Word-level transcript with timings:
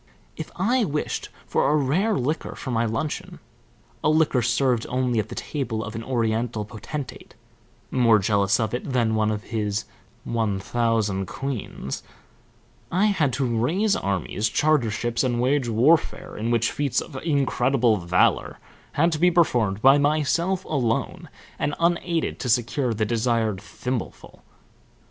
If 0.35 0.49
I 0.55 0.83
wished 0.83 1.29
for 1.45 1.69
a 1.69 1.75
rare 1.75 2.17
liqueur 2.17 2.55
for 2.55 2.71
my 2.71 2.85
luncheon, 2.85 3.37
a 4.03 4.09
liqueur 4.09 4.41
served 4.41 4.87
only 4.89 5.19
at 5.19 5.29
the 5.29 5.35
table 5.35 5.83
of 5.83 5.93
an 5.93 6.03
Oriental 6.03 6.65
potentate, 6.65 7.35
more 7.91 8.17
jealous 8.17 8.59
of 8.59 8.73
it 8.73 8.93
than 8.93 9.15
of 9.15 9.43
his 9.43 9.85
one 10.23 10.59
thousand 10.59 11.27
queens, 11.27 12.01
I 12.91 13.05
had 13.13 13.31
to 13.33 13.45
raise 13.45 13.95
armies, 13.95 14.49
charter 14.49 14.89
ships, 14.89 15.23
and 15.23 15.39
wage 15.39 15.69
warfare 15.69 16.35
in 16.35 16.49
which 16.49 16.71
feats 16.71 16.99
of 16.99 17.15
incredible 17.17 17.97
valor 17.97 18.57
had 18.93 19.11
to 19.11 19.19
be 19.19 19.29
performed 19.29 19.83
by 19.83 19.99
myself 19.99 20.65
alone 20.65 21.29
and 21.59 21.75
unaided 21.79 22.39
to 22.39 22.49
secure 22.49 22.95
the 22.95 23.05
desired 23.05 23.61
thimbleful. 23.61 24.41